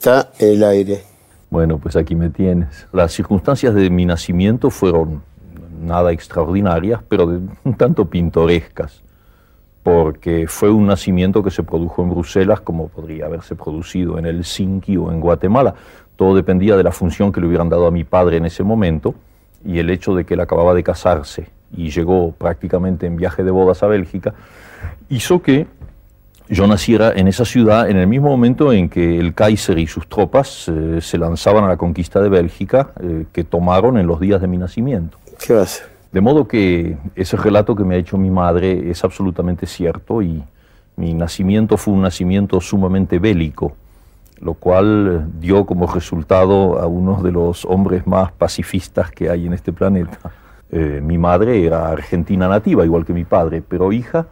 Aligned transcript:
está 0.00 0.30
el 0.38 0.64
aire. 0.64 1.02
Bueno, 1.50 1.76
pues 1.76 1.94
aquí 1.94 2.14
me 2.14 2.30
tienes. 2.30 2.86
Las 2.90 3.12
circunstancias 3.12 3.74
de 3.74 3.90
mi 3.90 4.06
nacimiento 4.06 4.70
fueron 4.70 5.22
nada 5.82 6.10
extraordinarias, 6.10 7.02
pero 7.06 7.26
un 7.26 7.74
tanto 7.76 8.06
pintorescas, 8.06 9.02
porque 9.82 10.46
fue 10.48 10.70
un 10.70 10.86
nacimiento 10.86 11.42
que 11.42 11.50
se 11.50 11.62
produjo 11.62 12.02
en 12.02 12.08
Bruselas 12.08 12.62
como 12.62 12.88
podría 12.88 13.26
haberse 13.26 13.54
producido 13.56 14.18
en 14.18 14.24
Helsinki 14.24 14.96
o 14.96 15.12
en 15.12 15.20
Guatemala. 15.20 15.74
Todo 16.16 16.34
dependía 16.34 16.78
de 16.78 16.82
la 16.82 16.92
función 16.92 17.30
que 17.30 17.42
le 17.42 17.48
hubieran 17.48 17.68
dado 17.68 17.86
a 17.86 17.90
mi 17.90 18.04
padre 18.04 18.38
en 18.38 18.46
ese 18.46 18.62
momento 18.62 19.14
y 19.66 19.80
el 19.80 19.90
hecho 19.90 20.14
de 20.14 20.24
que 20.24 20.32
él 20.32 20.40
acababa 20.40 20.72
de 20.72 20.82
casarse 20.82 21.50
y 21.76 21.90
llegó 21.90 22.32
prácticamente 22.32 23.04
en 23.04 23.16
viaje 23.16 23.44
de 23.44 23.50
bodas 23.50 23.82
a 23.82 23.86
Bélgica, 23.86 24.32
hizo 25.10 25.42
que 25.42 25.66
yo 26.50 26.66
naciera 26.66 27.12
en 27.14 27.28
esa 27.28 27.44
ciudad 27.44 27.88
en 27.88 27.96
el 27.96 28.08
mismo 28.08 28.28
momento 28.28 28.72
en 28.72 28.88
que 28.88 29.18
el 29.18 29.34
Kaiser 29.34 29.78
y 29.78 29.86
sus 29.86 30.08
tropas 30.08 30.68
eh, 30.68 30.98
se 31.00 31.16
lanzaban 31.16 31.62
a 31.62 31.68
la 31.68 31.76
conquista 31.76 32.20
de 32.20 32.28
Bélgica, 32.28 32.90
eh, 33.00 33.26
que 33.32 33.44
tomaron 33.44 33.96
en 33.98 34.08
los 34.08 34.18
días 34.18 34.40
de 34.40 34.48
mi 34.48 34.58
nacimiento. 34.58 35.16
¿Qué 35.38 35.54
va 35.54 35.60
a 35.60 35.62
hacer? 35.62 35.86
De 36.10 36.20
modo 36.20 36.48
que 36.48 36.96
ese 37.14 37.36
relato 37.36 37.76
que 37.76 37.84
me 37.84 37.94
ha 37.94 37.98
hecho 37.98 38.18
mi 38.18 38.30
madre 38.30 38.90
es 38.90 39.04
absolutamente 39.04 39.64
cierto 39.66 40.22
y 40.22 40.42
mi 40.96 41.14
nacimiento 41.14 41.76
fue 41.76 41.94
un 41.94 42.02
nacimiento 42.02 42.60
sumamente 42.60 43.20
bélico, 43.20 43.74
lo 44.40 44.54
cual 44.54 45.28
dio 45.38 45.64
como 45.64 45.86
resultado 45.86 46.80
a 46.80 46.86
uno 46.88 47.22
de 47.22 47.30
los 47.30 47.64
hombres 47.64 48.08
más 48.08 48.32
pacifistas 48.32 49.12
que 49.12 49.30
hay 49.30 49.46
en 49.46 49.52
este 49.52 49.72
planeta. 49.72 50.18
Eh, 50.72 51.00
mi 51.00 51.16
madre 51.16 51.64
era 51.64 51.88
argentina 51.88 52.48
nativa, 52.48 52.84
igual 52.84 53.06
que 53.06 53.12
mi 53.12 53.24
padre, 53.24 53.62
pero 53.66 53.92
hija 53.92 54.26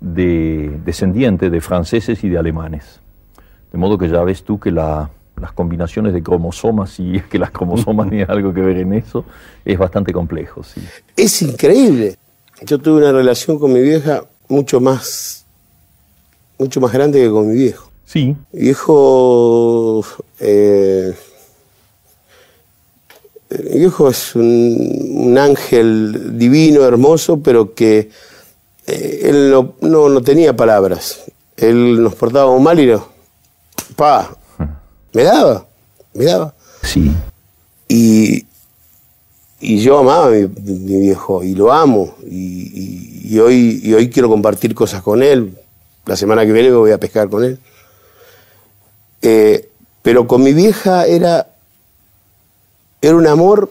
de 0.00 0.80
descendiente 0.84 1.50
de 1.50 1.60
franceses 1.60 2.24
y 2.24 2.28
de 2.28 2.38
alemanes. 2.38 3.00
De 3.72 3.78
modo 3.78 3.98
que 3.98 4.08
ya 4.08 4.22
ves 4.22 4.42
tú 4.42 4.58
que 4.58 4.70
las 4.70 5.08
combinaciones 5.54 6.12
de 6.12 6.22
cromosomas, 6.22 6.98
y 6.98 7.16
es 7.16 7.24
que 7.30 7.38
las 7.38 7.50
cromosomas 7.50 8.08
tienen 8.08 8.30
algo 8.30 8.52
que 8.52 8.60
ver 8.60 8.78
en 8.78 8.94
eso, 8.94 9.24
es 9.64 9.78
bastante 9.78 10.12
complejo. 10.12 10.62
Sí. 10.62 10.80
Es 11.16 11.42
increíble. 11.42 12.16
Yo 12.62 12.78
tuve 12.78 12.98
una 12.98 13.12
relación 13.12 13.58
con 13.58 13.72
mi 13.72 13.80
vieja 13.80 14.24
mucho 14.48 14.80
más, 14.80 15.44
mucho 16.58 16.80
más 16.80 16.92
grande 16.92 17.20
que 17.20 17.30
con 17.30 17.48
mi 17.48 17.54
viejo. 17.54 17.90
Sí. 18.04 18.36
Mi 18.52 18.60
viejo, 18.60 20.04
eh, 20.40 21.14
mi 23.50 23.78
viejo 23.78 24.10
es 24.10 24.34
un, 24.34 25.12
un 25.14 25.38
ángel 25.38 26.36
divino, 26.36 26.84
hermoso, 26.84 27.40
pero 27.40 27.74
que 27.74 28.10
eh, 28.90 29.20
él 29.28 29.50
no, 29.50 29.74
no, 29.80 30.20
tenía 30.20 30.54
palabras. 30.54 31.22
Él 31.56 32.02
nos 32.02 32.14
portaba 32.14 32.56
mal 32.58 32.78
y 32.80 32.86
no. 32.86 33.06
Pa, 33.94 34.36
me 35.12 35.22
daba, 35.22 35.66
me 36.14 36.24
daba. 36.24 36.54
Sí. 36.82 37.12
Y, 37.88 38.46
y 39.60 39.78
yo 39.80 39.98
amaba 39.98 40.26
a 40.26 40.30
mi, 40.30 40.46
viejo 40.46 41.44
y 41.44 41.54
lo 41.54 41.72
amo. 41.72 42.16
Y, 42.28 43.38
hoy, 43.38 43.80
y 43.84 43.94
hoy 43.94 44.10
quiero 44.10 44.28
compartir 44.28 44.74
cosas 44.74 45.02
con 45.02 45.22
él. 45.22 45.56
La 46.06 46.16
semana 46.16 46.44
que 46.44 46.52
viene 46.52 46.70
me 46.70 46.76
voy 46.76 46.90
a 46.90 46.98
pescar 46.98 47.28
con 47.28 47.44
él. 47.44 47.58
Eh, 49.22 49.68
pero 50.02 50.26
con 50.26 50.42
mi 50.42 50.52
vieja 50.52 51.06
era, 51.06 51.52
era 53.02 53.14
un 53.14 53.26
amor 53.26 53.70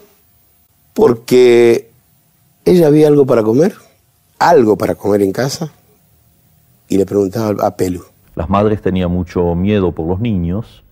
porque 0.94 1.90
ella 2.64 2.86
había 2.86 3.08
algo 3.08 3.26
para 3.26 3.42
comer 3.42 3.74
algo 4.40 4.76
para 4.76 4.94
comer 4.94 5.22
en 5.22 5.32
casa 5.32 5.70
y 6.88 6.96
le 6.96 7.06
preguntaba 7.06 7.64
a 7.64 7.76
Pelu. 7.76 8.04
Las 8.34 8.48
madres 8.48 8.80
tenían 8.80 9.10
mucho 9.10 9.54
miedo 9.54 9.92
por 9.92 10.08
los 10.08 10.18
niños. 10.18 10.82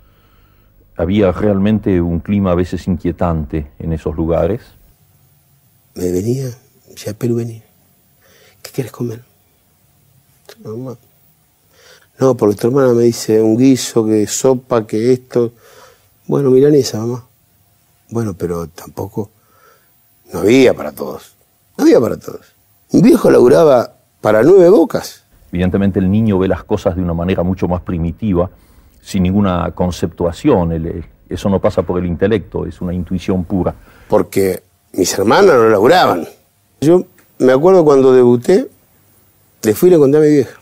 Había 0.97 1.33
realmente 1.33 2.01
un 2.01 2.21
clima 2.21 2.53
a 2.53 2.55
veces 2.55 2.87
inquietante 2.87 3.71
en 3.79 3.93
esos 3.95 4.15
lugares. 4.15 4.61
Me 5.95 6.13
venía, 6.13 6.51
decía 6.89 7.15
Pelu, 7.15 7.37
venía. 7.37 7.63
¿Qué 8.63 8.71
quieres 8.71 8.93
comer? 8.93 9.25
Mamá. 10.63 10.99
No, 12.19 12.37
porque 12.37 12.57
tu 12.57 12.67
hermana 12.67 12.93
me 12.93 13.05
dice 13.05 13.41
un 13.41 13.57
guiso, 13.57 14.05
que 14.05 14.27
sopa, 14.27 14.87
que 14.87 15.13
esto. 15.13 15.53
Bueno, 16.27 16.51
milanesa, 16.51 16.99
mamá. 16.99 17.27
Bueno, 18.11 18.35
pero 18.35 18.69
tampoco. 18.69 19.31
No 20.33 20.41
había 20.41 20.75
para 20.75 20.93
todos. 20.93 21.35
No 21.77 21.85
había 21.85 22.01
para 22.01 22.19
todos. 22.19 22.58
Un 22.91 23.03
viejo 23.03 23.31
laburaba 23.31 23.95
para 24.21 24.43
nueve 24.43 24.69
bocas. 24.71 25.25
Evidentemente 25.53 25.99
el 25.99 26.11
niño 26.11 26.39
ve 26.39 26.49
las 26.49 26.65
cosas 26.65 26.97
de 26.97 27.03
una 27.03 27.15
manera 27.15 27.43
mucho 27.43 27.69
más 27.69 27.83
primitiva, 27.83 28.51
sin 29.01 29.23
ninguna 29.23 29.71
conceptuación. 29.75 31.05
eso 31.29 31.49
no 31.49 31.61
pasa 31.61 31.83
por 31.83 31.99
el 31.99 32.07
intelecto, 32.07 32.67
es 32.67 32.81
una 32.81 32.95
intuición 32.95 33.45
pura. 33.45 33.75
Porque 34.09 34.63
mis 34.93 35.13
hermanas 35.19 35.55
no 35.55 35.69
laburaban. 35.69 36.27
Yo 36.81 37.05
me 37.39 37.53
acuerdo 37.53 37.85
cuando 37.85 38.13
debuté, 38.13 38.69
le 39.63 39.75
fui 39.75 39.89
y 39.89 39.93
le 39.93 39.99
conté 39.99 40.19
a 40.19 40.21
mi 40.21 40.31
vieja. 40.31 40.59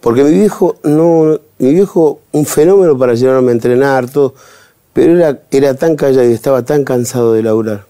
Porque 0.00 0.24
mi 0.24 0.32
viejo, 0.32 0.76
no, 0.82 1.38
mi 1.58 1.74
viejo, 1.74 2.20
un 2.32 2.46
fenómeno 2.46 2.96
para 2.96 3.14
llevarme 3.14 3.50
a 3.50 3.52
entrenar, 3.52 4.08
todo, 4.10 4.34
pero 4.92 5.16
era, 5.16 5.40
era 5.50 5.74
tan 5.74 5.94
callado 5.94 6.28
y 6.28 6.32
estaba 6.32 6.64
tan 6.64 6.84
cansado 6.84 7.34
de 7.34 7.42
laburar, 7.42 7.84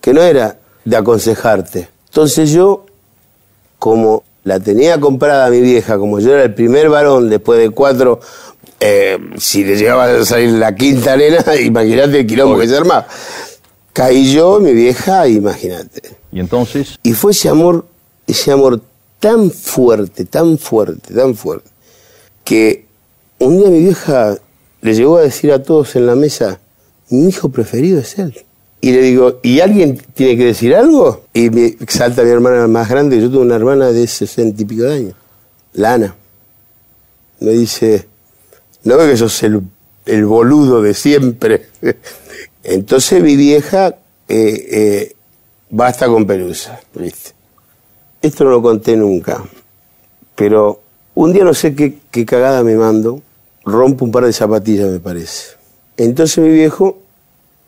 que 0.00 0.14
no 0.14 0.22
era 0.22 0.56
de 0.84 0.96
aconsejarte, 0.96 1.88
entonces 2.12 2.50
yo, 2.50 2.84
como 3.78 4.22
la 4.44 4.60
tenía 4.60 5.00
comprada 5.00 5.48
mi 5.48 5.62
vieja, 5.62 5.96
como 5.96 6.20
yo 6.20 6.34
era 6.34 6.42
el 6.42 6.52
primer 6.52 6.90
varón 6.90 7.30
después 7.30 7.58
de 7.58 7.70
cuatro, 7.70 8.20
eh, 8.80 9.18
si 9.38 9.64
le 9.64 9.76
llegaba 9.76 10.04
a 10.04 10.24
salir 10.26 10.50
la 10.50 10.74
quinta 10.74 11.16
nena, 11.16 11.42
imagínate 11.62 12.20
el 12.20 12.26
quilombo 12.26 12.58
que 12.58 12.68
se 12.68 12.76
armaba. 12.76 13.06
Caí 13.94 14.30
yo, 14.30 14.60
mi 14.60 14.74
vieja, 14.74 15.26
imagínate. 15.26 16.02
¿Y 16.30 16.40
entonces? 16.40 16.98
Y 17.02 17.14
fue 17.14 17.32
ese 17.32 17.48
amor, 17.48 17.86
ese 18.26 18.52
amor 18.52 18.82
tan 19.18 19.50
fuerte, 19.50 20.26
tan 20.26 20.58
fuerte, 20.58 21.14
tan 21.14 21.34
fuerte, 21.34 21.70
que 22.44 22.84
un 23.38 23.56
día 23.56 23.70
mi 23.70 23.80
vieja 23.80 24.36
le 24.82 24.94
llegó 24.94 25.16
a 25.16 25.22
decir 25.22 25.50
a 25.50 25.62
todos 25.62 25.96
en 25.96 26.06
la 26.06 26.14
mesa, 26.14 26.60
mi 27.08 27.30
hijo 27.30 27.48
preferido 27.48 28.00
es 28.00 28.18
él. 28.18 28.44
Y 28.84 28.90
le 28.90 29.00
digo, 29.00 29.38
¿y 29.44 29.60
alguien 29.60 29.96
tiene 30.12 30.36
que 30.36 30.46
decir 30.46 30.74
algo? 30.74 31.26
Y 31.32 31.50
me 31.50 31.76
salta 31.86 32.24
mi 32.24 32.30
hermana 32.30 32.66
más 32.66 32.88
grande, 32.88 33.20
yo 33.20 33.30
tengo 33.30 33.42
una 33.42 33.54
hermana 33.54 33.92
de 33.92 34.08
sesenta 34.08 34.60
y 34.60 34.64
pico 34.64 34.82
de 34.82 34.94
años, 34.94 35.14
Lana. 35.74 36.16
Me 37.38 37.52
dice, 37.52 38.08
¿no 38.82 38.96
ve 38.96 39.08
que 39.08 39.16
sos 39.16 39.40
el, 39.44 39.62
el 40.04 40.26
boludo 40.26 40.82
de 40.82 40.94
siempre? 40.94 41.68
Entonces 42.64 43.22
mi 43.22 43.36
vieja 43.36 43.98
eh, 44.28 44.66
eh, 44.72 45.16
basta 45.70 46.08
con 46.08 46.26
pelusa, 46.26 46.80
¿viste? 46.92 47.30
Esto 48.20 48.42
no 48.42 48.50
lo 48.50 48.62
conté 48.62 48.96
nunca, 48.96 49.44
pero 50.34 50.80
un 51.14 51.32
día 51.32 51.44
no 51.44 51.54
sé 51.54 51.76
qué, 51.76 51.98
qué 52.10 52.26
cagada 52.26 52.64
me 52.64 52.74
mando, 52.74 53.22
rompo 53.64 54.04
un 54.04 54.10
par 54.10 54.24
de 54.24 54.32
zapatillas, 54.32 54.90
me 54.90 54.98
parece. 54.98 55.50
Entonces 55.96 56.38
mi 56.38 56.50
viejo 56.50 57.01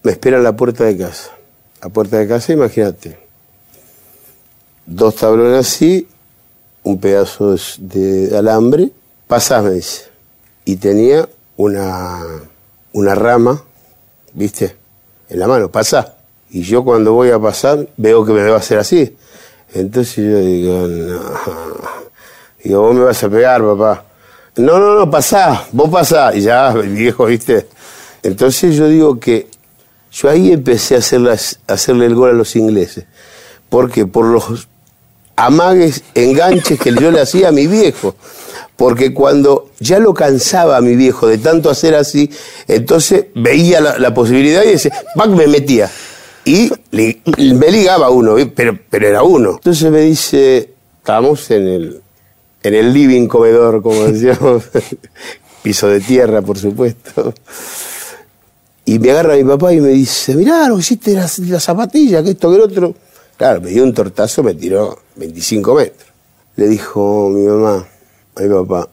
me 0.04 0.12
espera 0.12 0.36
en 0.36 0.44
la 0.44 0.54
puerta 0.54 0.84
de 0.84 0.96
casa. 0.96 1.30
La 1.82 1.88
puerta 1.88 2.18
de 2.18 2.28
casa, 2.28 2.52
imagínate. 2.52 3.18
Dos 4.86 5.16
tablones 5.16 5.66
así, 5.66 6.06
un 6.82 7.00
pedazo 7.00 7.56
de 7.78 8.36
alambre. 8.36 8.90
Pasás, 9.26 9.64
me 9.64 9.70
dice. 9.72 10.04
Y 10.66 10.76
tenía 10.76 11.26
una, 11.56 12.20
una 12.92 13.14
rama, 13.14 13.64
¿viste? 14.34 14.76
En 15.30 15.38
la 15.38 15.48
mano, 15.48 15.70
pasá. 15.70 16.16
Y 16.50 16.60
yo 16.60 16.84
cuando 16.84 17.14
voy 17.14 17.30
a 17.30 17.38
pasar, 17.38 17.88
veo 17.96 18.26
que 18.26 18.32
me 18.32 18.42
va 18.42 18.56
a 18.56 18.58
hacer 18.58 18.78
así. 18.78 19.16
Entonces 19.72 20.16
yo 20.16 20.38
digo, 20.38 20.86
no. 20.86 21.20
Digo, 22.62 22.82
vos 22.82 22.94
me 22.94 23.04
vas 23.04 23.24
a 23.24 23.28
pegar, 23.30 23.62
papá. 23.62 24.04
No, 24.56 24.78
no, 24.78 24.94
no, 24.94 25.10
pasá, 25.10 25.66
vos 25.72 25.88
pasá. 25.88 26.34
Y 26.34 26.42
ya, 26.42 26.72
viejo, 26.74 27.24
¿viste? 27.24 27.66
Entonces 28.22 28.76
yo 28.76 28.86
digo 28.88 29.18
que 29.18 29.53
yo 30.14 30.30
ahí 30.30 30.52
empecé 30.52 30.94
a, 30.94 30.98
hacerle 30.98 32.06
el 32.06 32.14
gol 32.14 32.30
a 32.30 32.32
los 32.34 32.54
ingleses. 32.54 33.04
¿Por 33.68 33.90
qué? 33.90 34.06
Por 34.06 34.26
los 34.26 34.68
amagues, 35.34 36.04
enganches 36.14 36.78
que 36.78 36.94
yo 36.94 37.10
le 37.10 37.20
hacía 37.20 37.48
a 37.48 37.52
mi 37.52 37.66
viejo. 37.66 38.14
Porque 38.76 39.12
cuando 39.12 39.70
ya 39.80 39.98
lo 39.98 40.14
cansaba 40.14 40.80
mi 40.80 40.94
viejo 40.94 41.26
de 41.26 41.38
tanto 41.38 41.68
hacer 41.68 41.94
así, 41.94 42.30
entonces 42.68 43.26
veía 43.34 43.80
la, 43.80 44.14
posibilidad 44.14 44.62
y 44.62 44.70
decía, 44.70 44.92
¡pac! 45.16 45.30
me 45.30 45.48
metía. 45.48 45.90
Y 46.44 46.70
me 46.92 47.70
ligaba 47.70 48.10
uno, 48.10 48.36
pero, 48.54 48.78
pero 48.88 49.08
era 49.08 49.22
uno. 49.22 49.52
Entonces 49.54 49.90
me 49.90 50.00
dice, 50.00 50.70
estamos 50.98 51.50
en 51.50 51.66
el, 51.66 52.02
en 52.62 52.74
el 52.74 52.92
living 52.92 53.26
comedor, 53.26 53.82
como 53.82 54.04
decíamos, 54.04 54.64
piso 55.62 55.88
de 55.88 56.00
tierra, 56.00 56.42
por 56.42 56.58
supuesto. 56.58 57.34
Y 58.84 58.98
me 58.98 59.10
agarra 59.10 59.36
mi 59.36 59.44
papá 59.44 59.72
y 59.72 59.80
me 59.80 59.88
dice, 59.88 60.34
mirá, 60.34 60.68
lo 60.68 60.78
hiciste 60.78 61.14
la, 61.14 61.30
la 61.48 61.60
zapatilla, 61.60 62.22
que 62.22 62.30
esto, 62.30 62.50
que 62.50 62.56
el 62.56 62.62
otro. 62.62 62.94
Claro, 63.36 63.60
me 63.60 63.70
dio 63.70 63.82
un 63.82 63.94
tortazo, 63.94 64.42
me 64.42 64.54
tiró 64.54 64.98
25 65.16 65.74
metros. 65.74 66.08
Le 66.56 66.68
dijo 66.68 67.30
mi 67.30 67.46
mamá 67.46 67.86
a 68.36 68.42
mi 68.42 68.48
papá, 68.48 68.88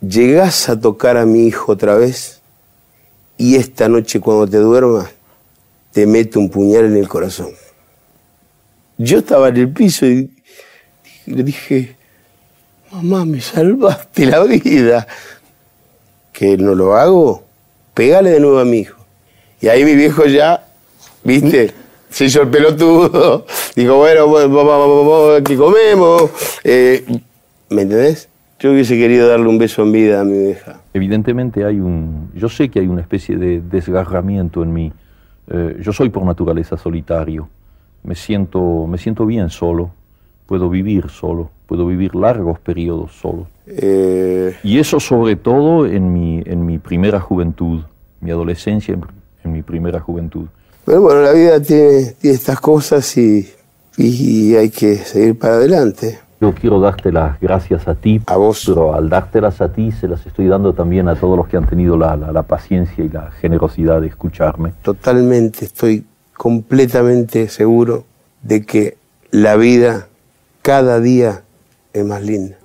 llegás 0.00 0.68
a 0.68 0.80
tocar 0.80 1.16
a 1.16 1.26
mi 1.26 1.46
hijo 1.46 1.72
otra 1.72 1.94
vez 1.94 2.40
y 3.36 3.56
esta 3.56 3.88
noche 3.88 4.20
cuando 4.20 4.48
te 4.48 4.56
duermas 4.56 5.08
te 5.92 6.06
mete 6.06 6.38
un 6.38 6.50
puñal 6.50 6.86
en 6.86 6.96
el 6.96 7.08
corazón. 7.08 7.50
Yo 8.96 9.18
estaba 9.18 9.48
en 9.48 9.56
el 9.56 9.72
piso 9.72 10.06
y 10.06 10.30
le 11.26 11.44
dije, 11.44 11.96
mamá, 12.90 13.24
me 13.24 13.40
salvaste 13.40 14.26
la 14.26 14.42
vida. 14.42 15.06
Que 16.32 16.56
no 16.56 16.74
lo 16.74 16.96
hago, 16.96 17.44
pégale 17.94 18.30
de 18.30 18.40
nuevo 18.40 18.58
a 18.58 18.64
mi 18.64 18.78
hijo. 18.78 18.97
Y 19.60 19.68
ahí 19.68 19.84
mi 19.84 19.94
viejo 19.94 20.24
ya, 20.26 20.64
viste, 21.24 21.72
se 22.10 22.26
hizo 22.26 22.42
el 22.42 22.48
pelotudo. 22.48 23.44
Dijo, 23.76 23.96
bueno, 23.96 24.28
vamos, 24.30 25.40
aquí 25.40 25.56
comemos. 25.56 26.30
Eh, 26.64 27.04
¿Me 27.70 27.82
entendés? 27.82 28.28
Yo 28.60 28.72
hubiese 28.72 28.96
querido 28.98 29.28
darle 29.28 29.46
un 29.48 29.58
beso 29.58 29.82
en 29.82 29.92
vida 29.92 30.20
a 30.20 30.24
mi 30.24 30.38
vieja. 30.38 30.80
Evidentemente 30.92 31.64
hay 31.64 31.78
un, 31.80 32.30
yo 32.34 32.48
sé 32.48 32.68
que 32.68 32.80
hay 32.80 32.88
una 32.88 33.00
especie 33.00 33.36
de 33.36 33.60
desgarramiento 33.60 34.62
en 34.62 34.72
mí. 34.72 34.92
Eh, 35.48 35.76
yo 35.80 35.92
soy 35.92 36.08
por 36.08 36.24
naturaleza 36.24 36.76
solitario. 36.76 37.48
Me 38.02 38.14
siento, 38.14 38.86
me 38.88 38.98
siento 38.98 39.26
bien 39.26 39.50
solo. 39.50 39.90
Puedo 40.46 40.68
vivir 40.70 41.08
solo. 41.08 41.50
Puedo 41.66 41.86
vivir 41.86 42.14
largos 42.14 42.58
periodos 42.58 43.12
solo. 43.12 43.46
Eh, 43.66 44.56
Y 44.64 44.78
eso 44.78 44.98
sobre 44.98 45.36
todo 45.36 45.86
en 45.86 46.12
mi, 46.12 46.42
en 46.44 46.64
mi 46.64 46.78
primera 46.78 47.20
juventud, 47.20 47.82
mi 48.20 48.30
adolescencia, 48.30 48.96
en, 49.48 49.52
mi 49.52 49.62
primera 49.62 50.00
juventud. 50.00 50.46
pero 50.84 51.00
bueno, 51.02 51.22
la 51.22 51.32
vida 51.32 51.60
tiene, 51.60 52.12
tiene 52.20 52.36
estas 52.36 52.60
cosas 52.60 53.16
y, 53.16 53.48
y 53.96 54.54
hay 54.54 54.70
que 54.70 54.96
seguir 54.96 55.38
para 55.38 55.54
adelante. 55.54 56.18
Yo 56.40 56.54
quiero 56.54 56.78
darte 56.78 57.10
las 57.10 57.40
gracias 57.40 57.88
a 57.88 57.96
ti, 57.96 58.20
A 58.26 58.36
vos. 58.36 58.62
pero 58.66 58.94
al 58.94 59.08
dártelas 59.08 59.60
a 59.60 59.72
ti 59.72 59.90
se 59.90 60.06
las 60.06 60.24
estoy 60.24 60.46
dando 60.46 60.72
también 60.72 61.08
a 61.08 61.16
todos 61.16 61.36
los 61.36 61.48
que 61.48 61.56
han 61.56 61.66
tenido 61.66 61.96
la, 61.96 62.16
la- 62.16 62.30
la 62.30 62.42
paciencia 62.44 63.02
y 63.04 63.08
la 63.08 63.32
generosidad 63.32 64.00
de 64.00 64.06
escucharme. 64.06 64.72
Totalmente, 64.82 65.64
estoy 65.64 66.04
completamente 66.36 67.48
seguro 67.48 68.04
de 68.42 68.62
que 68.64 68.96
la 69.30 69.56
vida 69.56 70.06
cada 70.62 71.00
día 71.00 71.42
es 71.92 72.04
más 72.04 72.22
linda. 72.22 72.57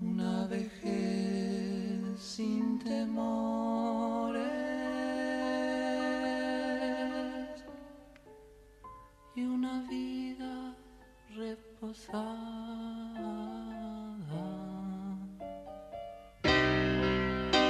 Una 0.00 0.46
vejez 0.46 2.20
sin 2.20 2.78
temores 2.78 4.44
y 9.34 9.44
una 9.44 9.82
vida 9.88 10.76
reposa. 11.34 12.43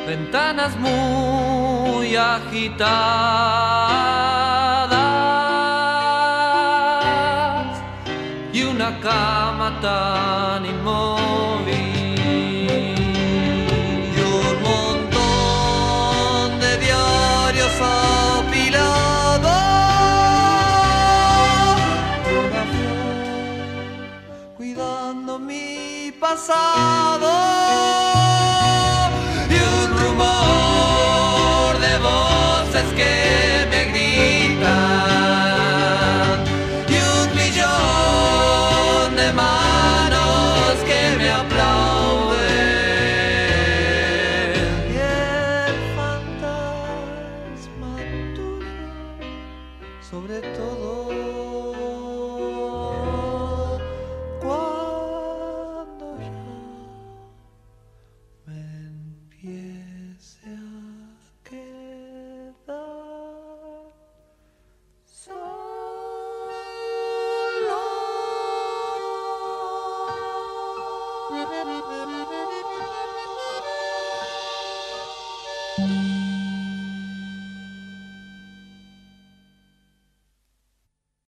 ventanas 0.06 0.76
muy 0.76 2.14
agitadas 2.16 2.84
y 8.52 8.62
una 8.62 9.00
cama 9.00 9.80
tan 9.80 10.66
inmóvil. 10.66 11.74
Y 14.14 14.20
un 14.20 14.62
montón 14.62 16.60
de 16.60 16.78
diarios 16.78 17.72
apilados 17.80 19.50
cuidando 24.56 25.38
mi 25.38 26.12
pasado. 26.20 27.53